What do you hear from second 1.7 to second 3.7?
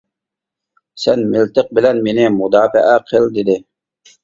بىلەن مېنى مۇداپىئە قىل-دېدى.